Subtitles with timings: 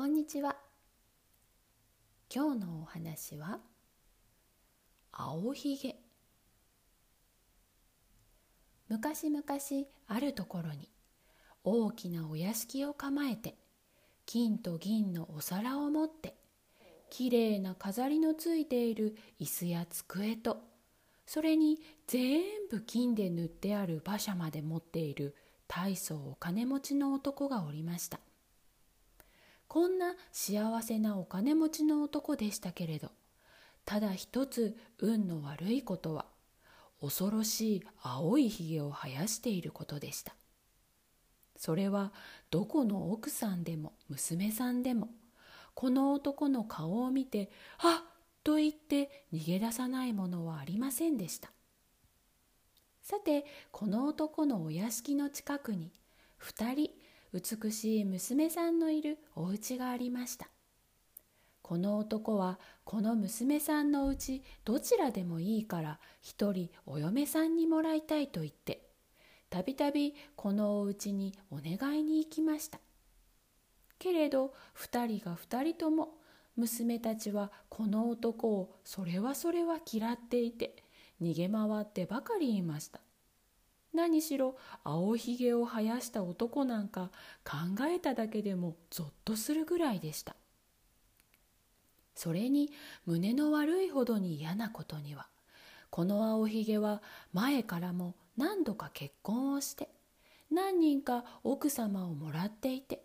[0.00, 0.56] こんにちは。
[2.34, 3.58] 今日のお話は
[5.12, 5.96] 青ひげ。
[8.88, 9.44] 昔々
[10.08, 10.88] あるところに
[11.64, 13.56] 大きなお屋敷を構えて
[14.24, 16.34] 金と銀のお皿を持って
[17.10, 20.62] きれいな飾りのついている椅子や机と
[21.26, 22.40] それに全
[22.70, 25.36] 部金で塗ってある馬車まで持っている
[25.68, 28.18] 大層お金持ちの男がおりました。
[29.70, 33.12] こんな幸せなお金持ちの男でしたけれど
[33.84, 36.26] ただ一つ運の悪いことは
[37.00, 40.34] 恐ろしい青いひげを生やしていることでした
[41.54, 42.12] それは
[42.50, 45.08] どこの奥さんでも娘さんでも
[45.74, 51.52] この男の顔を見て「あっ!」と言って逃げ出さないものはありませんでした
[53.02, 55.92] さてこの男のお屋敷の近くに
[56.40, 56.99] 2人
[57.32, 60.48] 美しい娘さんのいるお家がありました。
[61.62, 68.82] この男はこの娘さんのうちどちらでもいいから一人お嫁さんにもらいたいと言って
[69.48, 72.80] たびたびこのお家にお願いに行きました。
[74.00, 76.14] けれど二人が二人とも
[76.56, 80.82] 娘たちはこの男をそれはそれは嫌っていて
[81.22, 83.00] 逃げ回ってばかりいました。
[83.92, 87.10] 何しろ青ひげを生やした男なんか
[87.44, 90.36] 考えただけでもぞっとするぐらいでした。
[92.14, 92.70] それに
[93.06, 95.28] 胸の悪いほどに嫌なことには
[95.88, 97.02] この青ひげは
[97.32, 99.88] 前からも何度か結婚をして
[100.50, 103.02] 何人か奥様をもらっていて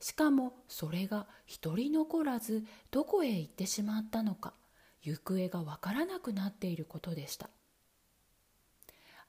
[0.00, 4.54] しかもそれが一人残らずどこへ行ってしまったのか
[5.02, 7.50] 行方がわからなくなっていることでした。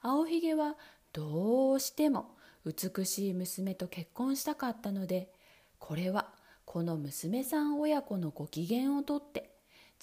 [0.01, 0.75] 青ひげは
[1.15, 2.35] どうしても
[2.65, 5.31] 美しい娘と結婚したかったので
[5.79, 6.27] これは
[6.65, 9.51] この娘さん親子のご機嫌をとって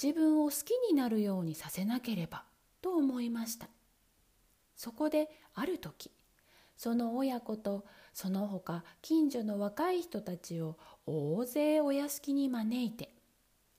[0.02, 2.44] 自分を好きになるようにさせなければ
[2.80, 3.68] と思いました。
[4.74, 6.10] そこである時
[6.78, 7.84] その親子と
[8.14, 13.10] その他近所の若い人たちを大勢お屋敷に招いて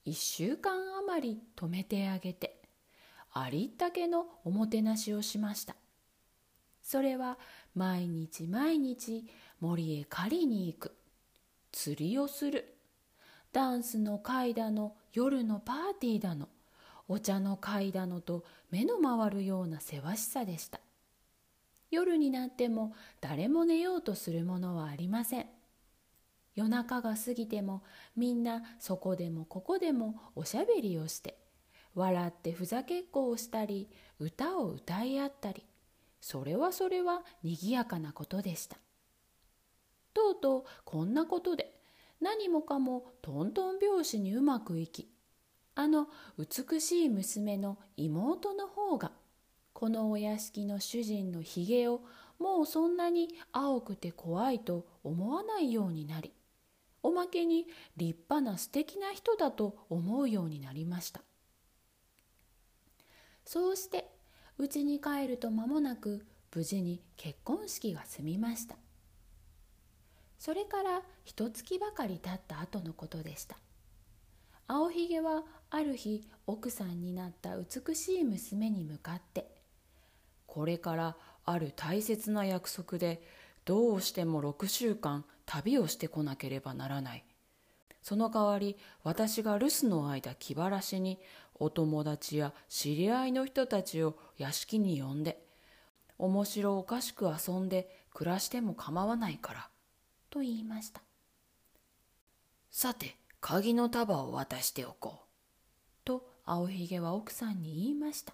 [0.05, 2.61] 一週間余り泊めてあげて
[3.31, 5.75] ありったけのおもてなしをしました。
[6.83, 7.39] それは
[7.73, 9.25] 毎日毎日
[9.61, 10.95] 森へ狩りに行く。
[11.71, 12.75] 釣りをする。
[13.51, 16.49] ダンスの会だの夜のパーティーだの。
[17.07, 20.79] お茶の会だのと目の回るようなせわしさでした。
[21.89, 25.45] 夜になっても誰も寝ようとするものはありません。
[26.55, 27.83] 夜中が過ぎても
[28.15, 31.37] みんなそこでもここでもおしゃべりをして
[31.95, 33.89] 笑ってふざけっこをしたり
[34.19, 35.65] 歌を歌い合ったり。
[36.23, 38.77] それはそれはにぎやかなことでした。
[40.13, 41.75] とうとうこんなことで
[42.21, 45.09] 何もかもトントン拍子にうまくいき
[45.75, 46.07] あの
[46.37, 49.11] 美しい娘の妹の方が
[49.73, 51.99] このお屋敷の主人のひげを
[52.39, 56.31] もうそんなに青くて怖いと思わないようになり
[57.01, 57.67] おまけに
[57.97, 61.19] 立派な素敵な人だと思うようになりました。
[63.43, 64.12] そうして
[64.57, 66.25] 家に帰ると間もなく
[66.55, 68.75] 無事に結婚式が済みました。
[70.37, 73.57] それから一月ばかり経った後のことでした。
[74.67, 79.47] 青ひげはある日奥さんになった美しい娘に向かって
[80.47, 83.25] 「これからある大切な約束で
[83.65, 87.25] どうしても6週間旅をしてこなければならない」
[88.03, 91.19] その代わり私が留守の間気晴らしに
[91.55, 95.41] お友達や知り合いの人たちを屋敷に呼んで
[96.19, 99.69] 面白おかしく遊んで暮らしても構わないから
[100.29, 101.01] と言いました。
[102.69, 105.27] さて鍵の束を渡しておこう
[106.05, 108.33] と青ひげは奥さんに言いました。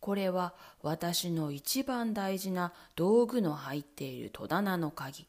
[0.00, 5.26] これは私の一番大事な道具の入っている戸棚の鍵。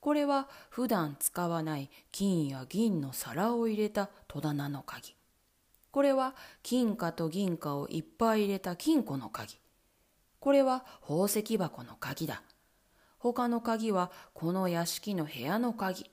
[0.00, 5.14] これは普段使わない金や銀の皿を入れた戸棚の鍵。
[5.90, 9.58] これは金貨と銀貨をいっぱい入れた金庫の鍵。
[10.40, 12.42] これは宝石箱の鍵だ。
[13.18, 16.08] 他の鍵はこの屋敷の部屋の鍵。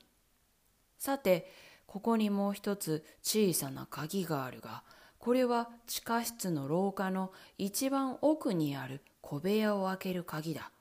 [0.97, 1.51] さて、
[1.85, 4.83] ここにもう一つ小さな鍵があるが、
[5.19, 10.71] これは地下室の廊下の一番奥にある小部屋を開ける鍵だ。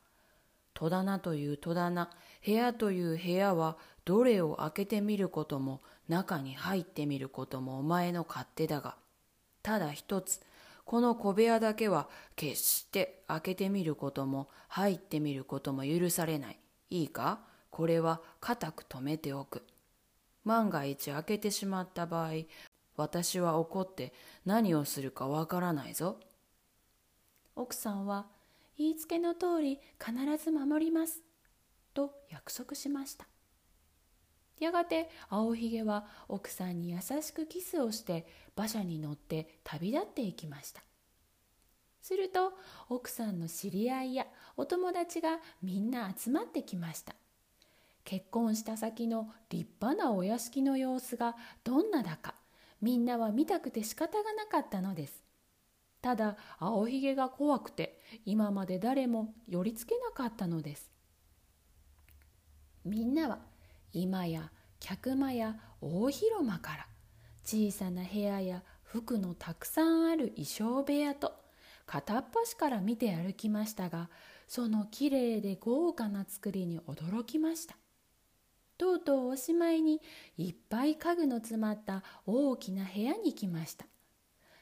[0.73, 2.11] 戸棚という戸棚、
[2.45, 8.97] 部屋という部屋はどれを開けてみることも中に入ってみることもお前の勝手だが、
[9.63, 10.41] ただ一つ、
[10.85, 16.59] この小部屋だけは決して開けてみることも入ってみることも許されない。
[16.91, 17.41] いいか？
[17.71, 19.63] これは固く止めておく。
[20.45, 22.33] 万が一開けてしまった場合
[22.97, 24.13] 私は怒って
[24.45, 26.21] 何をするかわからないぞ
[27.57, 28.27] 奥さんは
[28.77, 31.23] 言いつけの通り必ず守ります
[31.95, 33.27] と約束しました。
[34.61, 38.27] やがて青ひげは奥さんに優しくキスをして
[38.57, 40.83] 馬車に乗って旅立っていきました。
[42.03, 42.53] すると
[42.91, 44.27] 奥さんの知り合いや
[44.57, 47.15] お友達がみんな集まってきました。
[48.05, 52.35] 結婚した先の立派なお屋敷の様子がどんなだか
[52.83, 55.25] みんなは見たくて仕方がなかったのです。
[56.03, 60.94] ただ青ひげが怖くて今まで誰も寄りつけなかったのです。
[62.85, 63.39] みんなは
[63.93, 64.51] 今や
[64.81, 66.87] 客間や大広間から
[67.45, 71.33] 小さな部屋や服のたくさんある衣装部屋と
[71.87, 74.11] 片っ端から見て歩きましたが
[74.47, 77.77] そのきれいで豪華な作りに驚きました。
[78.77, 80.01] とうとうおしまいに
[80.37, 83.87] いっぱい家具の詰まった大きな部屋に来ました。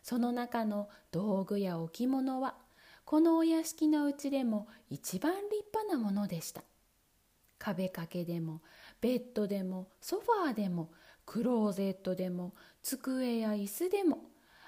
[0.03, 2.55] その中の道具や置物は
[3.05, 6.63] このお屋敷のうちでも一番立派なものでした。
[7.63, 8.61] 壁掛けでも
[9.01, 10.91] ベッドでもソファーでも
[11.25, 14.19] クローゼットでも机や椅子でも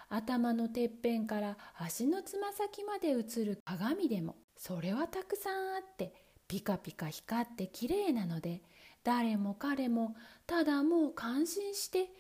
[0.08, 6.12] 頭のてっぺんから足のつま先まで映る鏡でもそれはたくさんあって
[6.46, 8.62] ピカピカ光ってきれいなので
[9.02, 10.14] 誰も彼も
[10.46, 12.11] ただもう感心して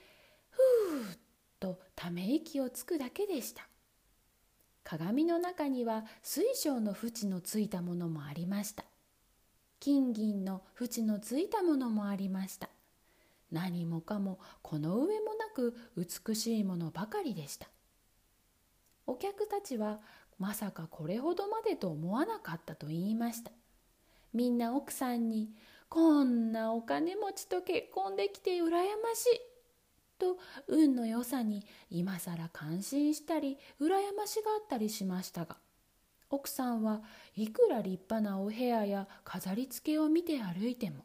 [0.50, 1.18] ふーっ
[1.60, 3.68] とため息をつくだけでした。
[4.82, 8.84] 鏡の中には水晶の縁のついたものもありました。
[9.84, 12.70] 金銀の縁のついたものもありました。
[13.52, 17.68] 何もかもこの上もなく美しいものばかりでした。
[19.06, 20.00] お客たちは
[20.38, 23.52] まさかこれほどまでと思わなかったと言いました。
[24.32, 25.52] みんな奥さんに
[25.90, 29.40] 「こんなお金持ちと結婚できて羨ましい」
[30.18, 35.58] と運の良さに今さら感心したり羨ましがったりしましたが
[36.30, 37.02] 奥さんは
[37.36, 41.04] いくら立派なお部屋や飾り付けを見て歩いても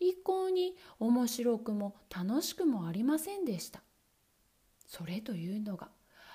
[0.00, 3.82] 一向に面白くも楽しくもありませんでした。
[4.86, 5.88] それというのが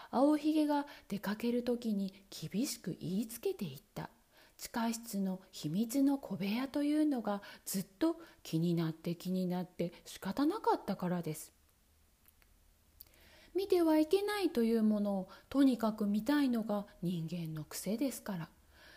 [0.10, 4.10] 青ひげが出かける時に厳しく言いつけていった
[4.58, 11.57] 地下室の秘密の小部屋というのがずっと気になって気になって仕方なかったからです。
[13.58, 18.50] 見てはいけないというものをとにかく見たいのが人間の癖ですから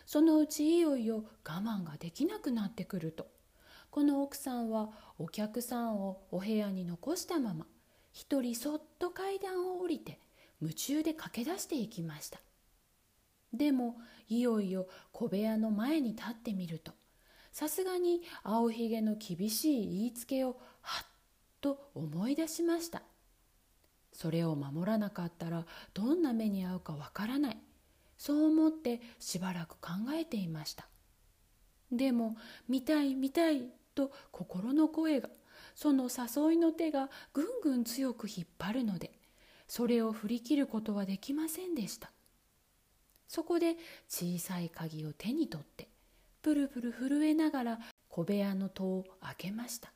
[0.05, 3.27] そのうちいよいよ我慢ができなくなってくると。
[3.89, 7.65] この奥さんはお客さんをお部屋に残したまま
[8.13, 10.17] 一人そっと階段を降りて
[10.61, 12.39] 夢中で駆け出していきました。
[13.51, 13.97] でも
[14.29, 16.93] いよいよ小部屋の前に立ってみると
[17.51, 21.07] さすがに青ひげの厳しい言いつけをはっ
[21.59, 23.01] と思い出しました。
[24.13, 27.57] それを守らなかったらどんな目に遭うかわからない。
[28.17, 30.87] そう思ってしばらく考えていました。
[31.91, 32.37] でも
[32.69, 33.63] 見たい見たい
[33.95, 35.29] と心の声が
[35.75, 39.11] その誘いの手がぐんぐん強く引っ張るので
[39.67, 42.11] それを振り切ることはできませんでした。
[43.27, 43.77] そこで
[44.09, 45.87] 小さい鍵を手に取って
[46.41, 47.79] プルプル震えながら
[48.09, 49.93] 小部屋の戸を開けました。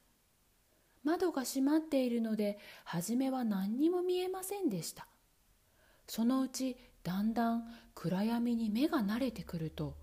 [1.05, 5.07] 窓が閉まっているので初めは何にも見えませんでした。
[6.07, 9.95] そのうちだんだん暗闇に目が慣れてくると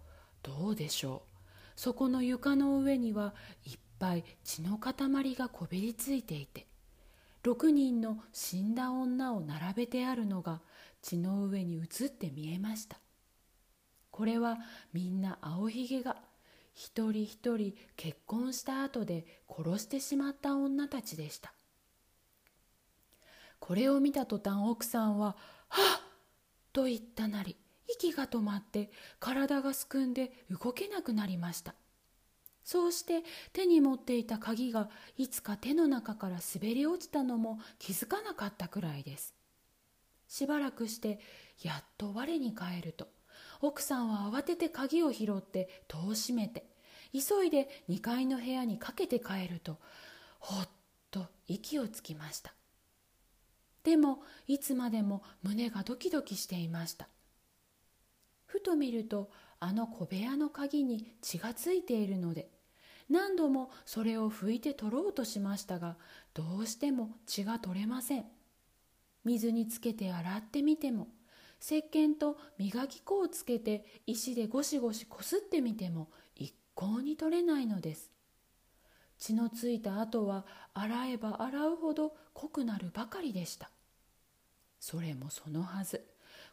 [0.43, 1.33] どうでしょう。
[1.77, 6.67] そこの床の上にはいっぱい血の塊がこびりついていて
[7.45, 10.61] 6人の死んだ女を並べてあるのが
[11.01, 12.99] 血の上に映って見えました。
[14.11, 14.59] これは
[14.93, 16.17] みんな青ひげが
[16.75, 21.53] 一人一人結婚した後で殺してしまった女たちでした。
[23.59, 25.37] これを見た途端奥さんは
[25.69, 26.01] 「はっ!」
[26.73, 27.57] と言ったなり
[27.89, 31.75] 息が止まって体がすくんで動けなくなりました。
[32.65, 39.35] そうして手に持っていた鍵がいつか手の中から滑り落ちたのも気づかなかったくらいです。
[40.29, 41.21] しばらくして
[41.63, 43.09] やっと我に返ると
[43.63, 46.67] 奥さんは慌てて鍵を拾って戸を閉めて
[47.13, 49.79] 急いで2階の部屋にかけて帰ると
[50.41, 50.69] ほっ
[51.13, 52.53] と息をつきました。
[53.85, 57.09] でもいつまでも胸がドキドキしていました。
[58.47, 62.51] ふと見るとあの小部屋の鍵に血がついているので
[63.09, 65.97] 何度もそれを拭いて取ろうとしましたが
[66.35, 68.25] どうしても血が取れません。
[69.25, 71.07] 水につけて洗ってみても
[71.63, 78.11] 石鹸と磨き粉をつけて石でゴシゴシこすってみても一向に取れないのです。
[79.17, 83.71] 血のついた跡は洗えば洗うほど濃くなるばかりでした。
[84.81, 86.05] それもそのはず。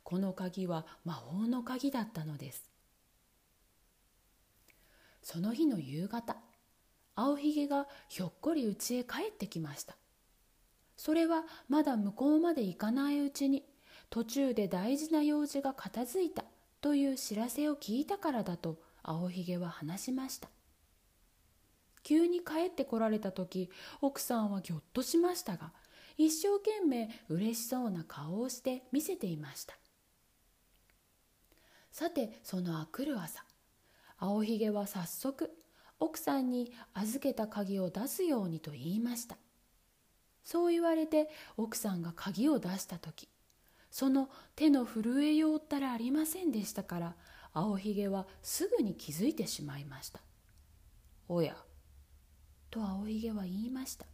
[0.04, 2.70] この鍵は魔法の鍵だったのです。
[5.24, 6.38] その日の夕方
[7.16, 9.96] 青ひげがひょっこり家へ帰ってきました。
[10.96, 13.64] それはまだ向こうまで行かないうちに
[14.10, 16.44] 途中で大事な用事が片付いた
[16.82, 20.50] という知らせを聞いたからだと青ひげは話しました。
[22.04, 23.70] 急に帰ってこられた時
[24.02, 25.74] 奥さんはぎょっとしましたが
[26.18, 29.76] 一生懸命嬉しそうな顔をして見せていました。
[31.92, 33.44] さてそのあくる朝
[34.18, 35.52] 青ひげは早速
[36.00, 39.38] 奥さんに預けた鍵を出すようにと言いました。
[40.44, 43.28] そう言われて奥さんが鍵を出した時
[43.90, 47.16] その手の震えようったらありませんでしたから
[47.54, 50.22] 青ひげはすぐに気づいてしまいました。
[51.28, 51.56] おや
[52.70, 54.06] と青ひげは言いました。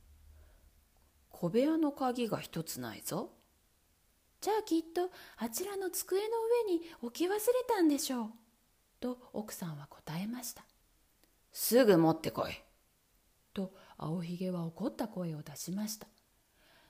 [1.30, 3.32] 小部屋の鍵が一つないぞ。
[4.42, 6.26] じゃあきっとあちらの机の
[6.68, 8.30] 上に置き忘れたんでしょう。
[9.00, 10.64] と奥さんは答えました。
[11.52, 12.66] すぐ持ってこい。
[13.56, 16.08] と青ひげは怒った声を出しました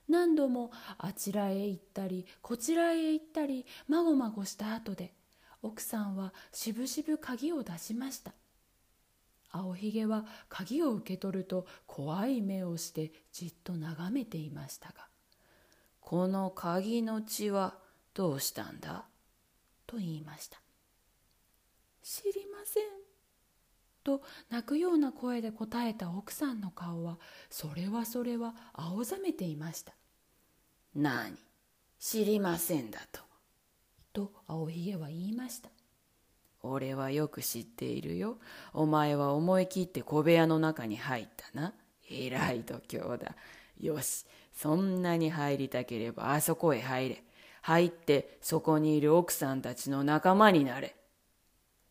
[0.07, 5.13] 何度もあちらへ行ったりこちらへ行ったりまごまごした後で
[5.61, 8.33] 奥さんはしぶしぶ鍵を出しました。
[9.57, 15.07] 青ひげは鍵を受け取ると怖い目をしてじっと眺めていましたが
[16.01, 17.79] 「この鍵の血は
[18.13, 19.05] どうしたんだ?」
[19.87, 20.61] と言いました
[22.03, 22.83] 「知りません」
[24.05, 27.17] と泣くような声で答えた奥さんの顔は
[27.49, 29.93] それはそれは青ざめていました
[30.95, 31.37] 「何？
[31.99, 33.21] 知りませんだと」
[34.13, 35.69] と青ひげは言いました。
[36.61, 38.39] 俺はよく知っているよ。
[38.73, 41.73] お前は思い切って小部屋の中に入ったな。
[42.09, 43.35] 偉い度胸だ。
[43.79, 47.23] よしそんなに入りたければあそこへ入れ。
[47.61, 50.95] 入ってそこにいる奥さんたちの仲間になれ。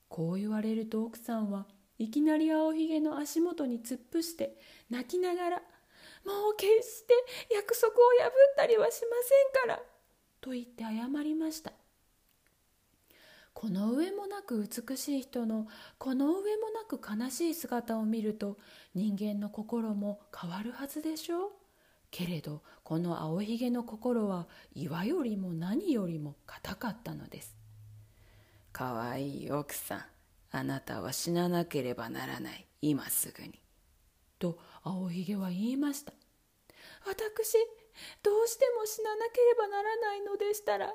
[0.09, 1.67] こう言われると奥さんは
[1.99, 4.57] いきなり青ひげの足元に突っ伏して
[4.91, 5.63] 泣きながら
[6.25, 7.15] 「もう決して
[7.55, 9.83] 約束を破ったりはしませんから」
[10.41, 11.73] と言って謝りました。
[13.55, 18.59] この上もなく美しい人のこの上もなく悲しい姿を見ると
[18.95, 21.53] 人間の心も変わるはずでしょう。
[22.11, 27.57] けれどこの青ひげの心は岩よりも何よりも硬かったのです。
[28.73, 30.14] かわいい奥さん。
[30.55, 33.61] あなたは死ななければならない今すぐに。
[34.39, 36.13] と青ひげは言いました。
[37.05, 37.55] 私
[38.23, 40.95] どうしても死ななければならないのでしたら。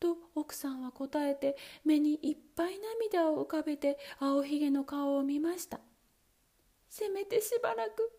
[0.00, 5.80] と奥さんは答えて目にいっぱい涙を浮かべて青ひげの顔を見ました。
[6.88, 8.10] せめてしばらく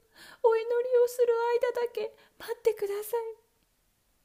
[0.43, 0.67] お祈り
[1.03, 1.33] をする
[1.73, 3.47] 間だけ待ってください。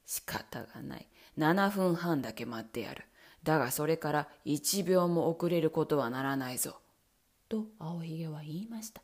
[0.04, 1.09] 仕方がない。
[1.38, 3.04] 7分半だけ待ってやる。
[3.42, 6.76] だがそれから一秒も遅れることはならないぞ。
[7.49, 9.02] と青ひげは言いました。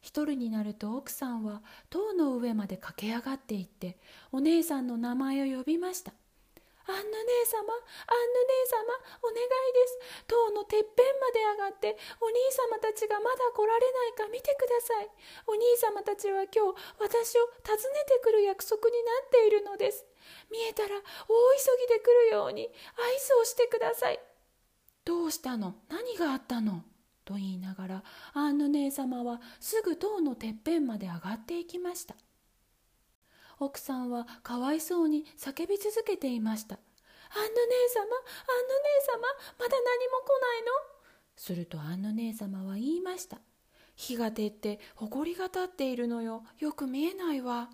[0.00, 3.98] 一人になると奥さんは塔の上まで駆け上がっていって
[4.32, 6.12] お姉さんの名前を呼びました。
[6.90, 9.46] アンヌ姉様、アンヌ姉様、お願い
[9.78, 10.26] です。
[10.26, 15.08] 塔のてっぺんまで上がって、お兄様たちがまだ来られないか見てください。
[15.46, 20.04] お兄様たちは今日、私を訪ねてくる約束になっているのです。
[20.50, 21.02] 見えたら、大急
[21.88, 22.68] ぎで来るように、合
[23.26, 24.18] 図をしてください。
[25.04, 25.74] どうしたの？
[25.88, 26.84] 何があったの？
[27.24, 28.04] と言いながら、
[28.34, 32.16] アンヌ姉様はすぐ塔のてっぺんまで上がっていきました。
[33.58, 36.74] 奥さんはかわいそうに叫び続けていました。
[36.74, 36.86] アンヌ
[37.38, 39.18] 姉様、アンヌ姉様、
[39.58, 40.72] まだ何も来ないの？
[41.36, 43.38] するとアンヌ姉様は言いました。
[43.94, 46.42] 火が照って埃が立っているのよ。
[46.58, 47.70] よく見えないわ。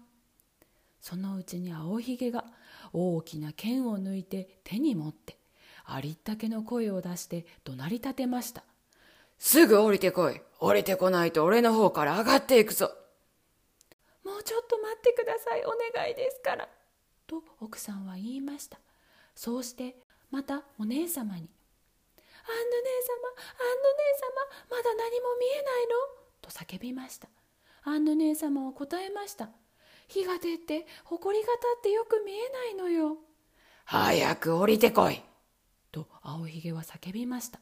[1.01, 2.45] そのうちに青ひげが
[2.93, 5.39] 大きな剣を抜いて手に持って
[5.85, 8.65] ありったけの声を出して怒鳴り立てました。
[9.39, 10.41] すぐ降りてこい。
[10.59, 12.91] 降りてこないと俺の方から上がっていくぞ。
[14.25, 15.65] もうちょっと待ってください。
[15.65, 16.69] お願いですから」
[17.29, 18.79] と奥さんは言いました。
[19.35, 19.97] そうして
[20.31, 21.49] またお姉様に
[22.49, 23.97] 「アンヌ姉様アンヌ
[24.69, 25.95] 姉様まだ何も見えないの?」
[26.43, 27.29] と叫びました。
[27.83, 29.51] アンヌ姉様は答えました。
[30.09, 33.17] 火が出て埃が立ってよく見えないのよ。
[33.85, 35.23] 早く降りてこい。
[35.93, 37.61] と青ひげは叫びました。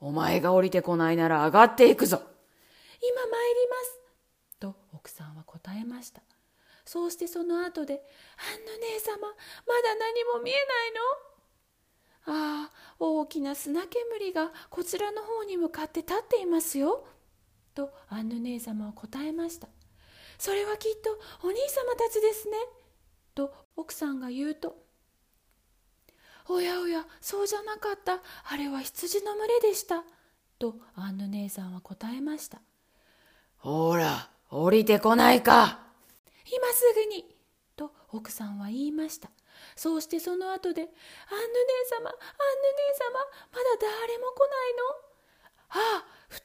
[0.00, 2.20] お前が降りてこないなら上がっていくぞ。
[3.00, 4.00] 今参ります。
[4.60, 6.22] と奥さんは答えました。
[6.84, 7.94] そうしてその後で
[8.36, 12.64] 「アンヌ姉様まだ何も見えないの？
[12.66, 17.06] ああ大きな砂煙がこちらの方に向かって立っていますよ」
[17.74, 19.68] とアンヌ姉様は答えました
[20.38, 22.56] 「それはきっとお兄様たちですね」
[23.34, 24.76] と奥さんが言うと
[26.48, 28.20] 「おやおやそうじゃなかった。
[28.44, 30.04] あれは羊の群れでした」
[30.58, 32.60] とアンヌ姉さんは答えました
[33.58, 35.80] 「ほら降りてこないか!」
[36.46, 37.34] 今すぐに。
[37.76, 39.30] と奥さんは言いました。
[39.74, 40.94] そうしてその後で「アンヌ姉
[41.96, 42.18] 様アンヌ
[42.76, 43.18] 姉様
[43.50, 45.13] まだ誰も来ないの？
[45.74, 46.40] ああ二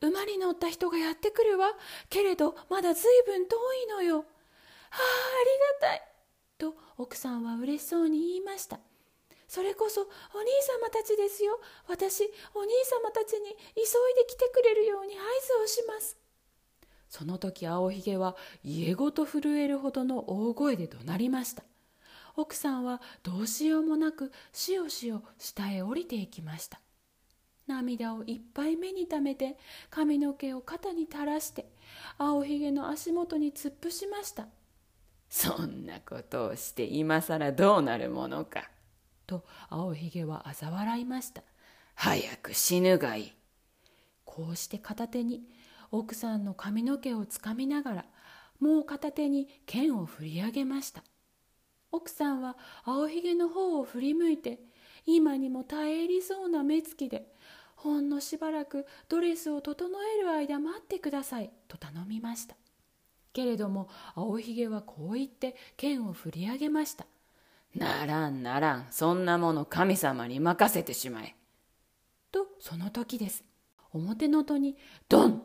[0.00, 1.72] 人馬に乗った人がやってくるわ。
[2.08, 4.18] けれどまだずいぶん遠いのよ。
[4.18, 4.24] あああ
[5.82, 6.02] りがたい」
[6.58, 8.80] と奥さんは嬉しそうに言いました。
[9.48, 10.10] それこそお兄
[10.80, 11.60] 様たちですよ。
[11.86, 16.18] 私お兄様たちに急いで来てくれるように合図をします。
[17.08, 20.18] その時青ひげは家ごと震えるほどの
[20.48, 21.64] 大声で怒鳴りました。
[22.34, 26.80] 奥さんはどうしようもなくしおしお下へ降りていきました。
[27.66, 29.56] 涙をいっぱい目にためて
[29.90, 31.66] 髪の毛を肩に垂らして
[32.18, 34.46] 青ひげの足元に突っ伏しました。
[35.28, 38.70] そんなことをして今さらどうなるものか。
[39.26, 41.42] と青ひげは嘲笑いました。
[41.94, 43.32] 早く死ぬがいい。
[44.24, 45.42] こうして片手に
[45.90, 48.04] 奥さんの髪の毛をつかみながら
[48.60, 51.02] もう片手に剣を振り上げました。
[51.90, 54.60] 奥さんは青ひげの方を振り向いて
[55.06, 57.32] 今にも耐え入りそうな目つきで
[57.86, 59.88] ほんのしばらくドレスを整
[60.18, 61.50] える間待ってください。
[61.68, 62.56] と頼みました。
[63.32, 67.06] けれども青ひげはこう言って剣を振り上げました。
[67.76, 71.36] ならんならんそんなもの神様に任せてしまえ。
[72.32, 73.44] とその時です。
[73.92, 74.76] 表の戸に
[75.08, 75.42] ドン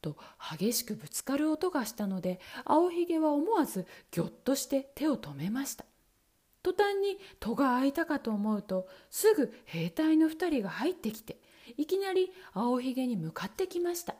[0.00, 0.16] と
[0.58, 5.84] 激しくぶつかる音がしたので青ひげは思わずぎょっとして手を止めました。
[6.62, 11.38] 途端に戸が開いたかと思うとすぐ兵隊の二人が入ってきて
[11.76, 14.16] いきなり青ひげに向かってきました。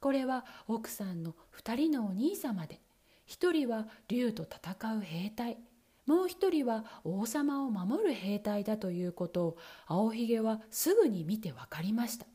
[0.00, 2.80] これは奥さんの二人のお兄様で
[3.26, 5.58] 一人は竜と戦う兵隊。
[6.06, 9.56] もう一人は王様を守る兵隊だということを
[9.86, 12.26] 青ひげはすぐに見て分かりました。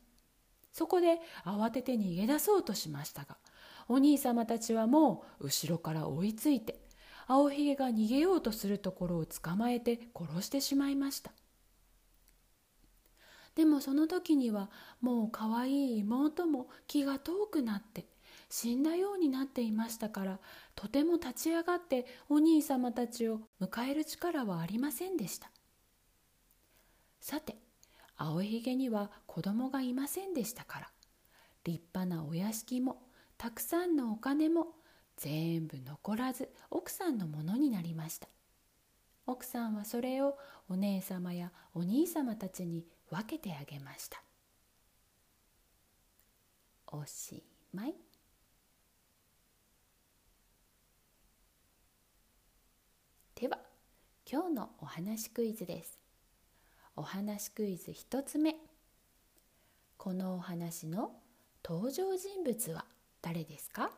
[0.73, 3.37] そこで慌てて逃げ出そうとしましたが
[3.87, 6.79] お兄様たちはもう後ろから追いついて
[7.27, 11.31] 青ひげが逃げようとするところを捕まえて殺してしまいました。
[13.55, 14.69] でもその時には
[15.01, 18.05] もう可愛い妹も気が遠くなって
[18.49, 20.39] 死んだようになっていましたから
[20.75, 25.49] とても立ち上がってお兄様たちを迎える力はありませんでした。
[27.19, 27.55] さて
[28.15, 30.89] 青ひげには子供がいませんでしたから
[31.63, 33.01] 立派なお屋敷も
[33.37, 34.67] たくさんのお金も
[35.17, 38.27] 全部残らず奥さんのものになりました。
[39.25, 40.37] 奥さんはそれを
[40.67, 44.23] お姉様やお兄様たちに分けてあげました。
[46.87, 47.93] おしまい。
[53.35, 53.59] では
[54.25, 55.99] 今日のお話クイズです。
[56.95, 58.55] お話クイズ1つ目。
[59.97, 61.11] このお話の
[61.63, 62.83] 登場人物は
[63.21, 63.91] 誰ですか？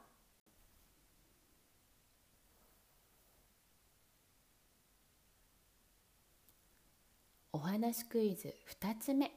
[7.55, 9.31] お話クイズ2つ目。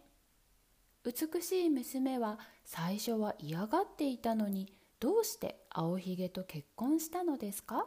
[1.05, 7.87] 美しい娘は最初は嫌がっていたのにどうして青ひげと結婚したのですか？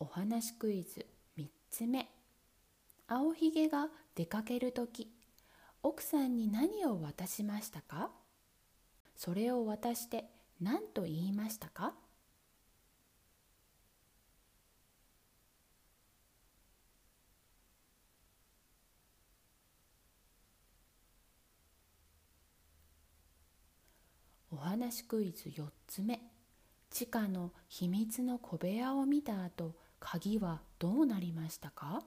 [0.00, 1.04] お話クイズ
[1.36, 2.08] 3つ目。
[3.06, 5.12] 青ひげが出かける時
[5.86, 8.10] 奥さんに何を渡しましたか？
[9.14, 10.24] それを渡して
[10.58, 11.92] 何と言いましたか？
[24.50, 26.18] お話クイズ4つ目。
[26.88, 32.02] 地下の秘密の小部屋を見た後鍵はどうなりましたか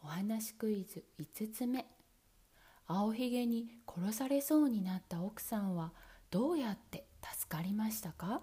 [0.00, 1.86] お話クイズ5つ目
[2.86, 5.94] 青ひげに殺されそうになった奥さんは
[6.30, 8.42] どうやって助かりましたか？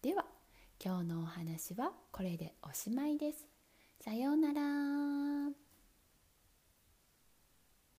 [0.00, 0.24] では
[0.82, 3.46] 今日のお話はこれでおしまいです。
[4.02, 5.69] さようなら。